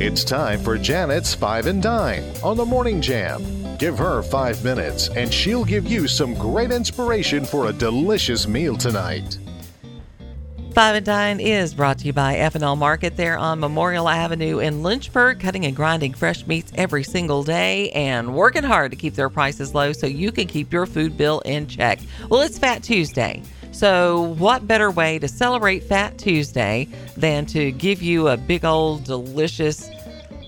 [0.00, 3.44] It's time for Janet's Five and Dine on the Morning Jam.
[3.76, 8.78] Give her five minutes and she'll give you some great inspiration for a delicious meal
[8.78, 9.38] tonight.
[10.72, 14.82] Five and Dine is brought to you by F&L Market there on Memorial Avenue in
[14.82, 19.28] Lynchburg, cutting and grinding fresh meats every single day and working hard to keep their
[19.28, 21.98] prices low so you can keep your food bill in check.
[22.30, 23.42] Well, it's Fat Tuesday.
[23.72, 29.04] So, what better way to celebrate Fat Tuesday than to give you a big old
[29.04, 29.88] delicious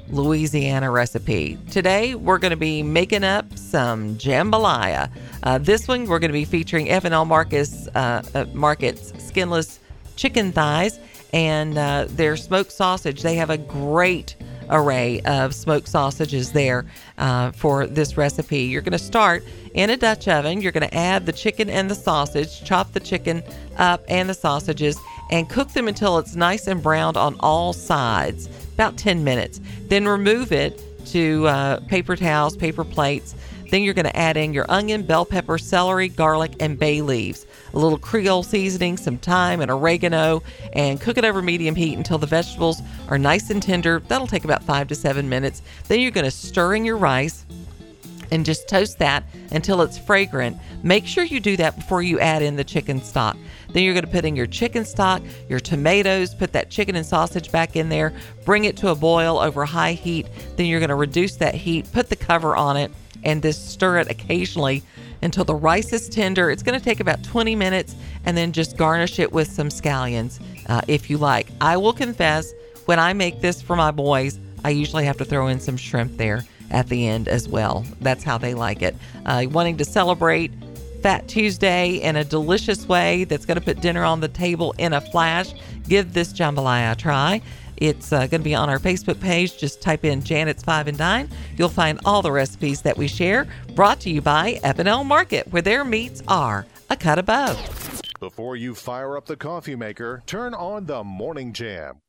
[0.09, 1.57] Louisiana recipe?
[1.71, 5.09] Today, we're going to be making up some jambalaya.
[5.45, 9.79] Uh, this one, we're going to be featuring F&L Marcus, uh, uh, Market's skinless
[10.17, 10.99] chicken thighs
[11.33, 13.23] and uh, their smoked sausage.
[13.23, 14.37] They have a great
[14.73, 16.85] array of smoked sausages there
[17.19, 18.63] uh, for this recipe.
[18.63, 20.61] You're going to start in a Dutch oven.
[20.61, 23.43] You're going to add the chicken and the sausage, chop the chicken
[23.79, 24.99] up and the sausages,
[25.31, 29.61] and cook them until it's nice and browned on all sides, about 10 minutes.
[29.89, 33.35] Then remove it to uh, paper towels, paper plates.
[33.73, 37.47] Then you're going to add in your onion, bell pepper, celery, garlic, and bay leaves
[37.73, 40.43] a little Creole seasoning, some thyme, and oregano,
[40.75, 44.03] and cook it over medium heat until the vegetables are nice and tender.
[44.09, 45.63] That'll take about five to seven minutes.
[45.89, 47.47] Then you're going to stir in your rice
[48.31, 50.59] and just toast that until it's fragrant.
[50.83, 53.39] Make sure you do that before you add in the chicken stock.
[53.73, 57.07] Then you're going to put in your chicken stock, your tomatoes, put that chicken and
[57.07, 58.13] sausage back in there,
[58.45, 60.27] bring it to a boil over high heat.
[60.57, 62.91] Then you're going to reduce that heat, put the cover on it,
[63.25, 64.83] and just stir it occasionally
[65.23, 66.51] until the rice is tender.
[66.51, 70.41] It's going to take about 20 minutes and then just garnish it with some scallions
[70.69, 71.49] uh, if you like.
[71.61, 72.53] I will confess,
[72.87, 76.17] when I make this for my boys, I usually have to throw in some shrimp
[76.17, 77.85] there at the end as well.
[78.01, 78.97] That's how they like it.
[79.27, 80.53] Uh, wanting to celebrate
[81.03, 84.93] Fat Tuesday in a delicious way that's going to put dinner on the table in
[84.93, 85.53] a flash,
[85.89, 87.43] give this jambalaya a try.
[87.83, 89.59] It's uh, going to be on our Facebook page.
[89.59, 91.29] Just type in Janet's Five and Dine.
[91.57, 93.49] You'll find all the recipes that we share.
[93.75, 97.59] Brought to you by F&L Market, where their meats are a cut above.
[98.21, 102.01] Before you fire up the coffee maker, turn on the Morning Jam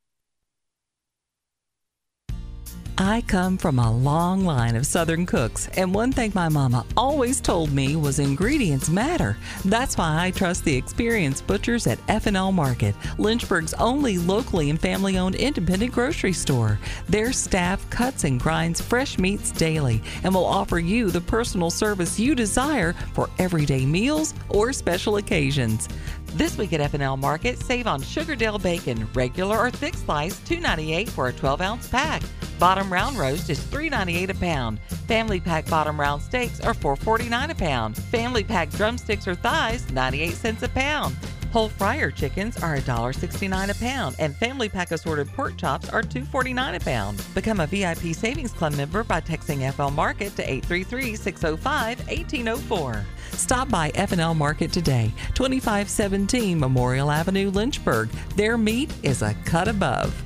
[3.04, 7.42] I come from a long line of Southern cooks, and one thing my mama always
[7.42, 9.36] told me was ingredients matter.
[9.66, 15.36] That's why I trust the experienced butchers at F&L Market, Lynchburg's only locally and family-owned
[15.36, 16.80] independent grocery store.
[17.10, 22.18] Their staff cuts and grinds fresh meats daily and will offer you the personal service
[22.18, 25.90] you desire for everyday meals or special occasions.
[26.36, 31.28] This week at F&L Market, save on Sugardale bacon, regular or thick slice, $2.98 for
[31.28, 32.24] a 12-ounce pack.
[32.58, 34.80] Bottom round roast is $3.98 a pound.
[35.08, 37.96] Family pack bottom round steaks are $4.49 a pound.
[37.96, 41.16] Family pack drumsticks or thighs, 98 cents a pound.
[41.54, 46.76] Whole fryer chickens are $1.69 a pound, and family pack assorted pork chops are $2.49
[46.76, 47.24] a pound.
[47.36, 53.04] Become a VIP Savings Club member by texting FL Market to 833-605-1804.
[53.34, 58.10] Stop by F&L Market today, 2517 Memorial Avenue, Lynchburg.
[58.36, 60.23] Their meat is a cut above.